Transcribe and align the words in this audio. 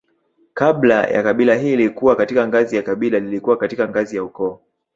Kabla 0.53 1.03
ya 1.03 1.23
kabila 1.23 1.55
hili 1.55 1.89
kuwa 1.89 2.15
katika 2.15 2.47
ngazi 2.47 2.75
ya 2.75 2.81
kabila 2.81 3.19
lilikuwa 3.19 3.57
katika 3.57 3.87
ngazi 3.89 4.15
ya 4.15 4.23
ukoo 4.23 4.59